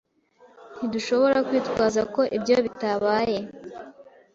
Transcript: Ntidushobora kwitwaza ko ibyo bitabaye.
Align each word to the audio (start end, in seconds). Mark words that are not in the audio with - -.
Ntidushobora 0.75 1.37
kwitwaza 1.47 2.01
ko 2.13 2.21
ibyo 2.37 2.55
bitabaye. 2.65 3.39